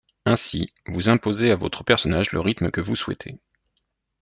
Ainsi, 0.25 0.73
vous 0.87 1.09
imposez 1.09 1.51
à 1.51 1.55
votre 1.55 1.83
personnage 1.83 2.31
le 2.31 2.39
rythme 2.39 2.71
que 2.71 2.81
cous 2.81 2.95
souhaitez. 2.95 3.39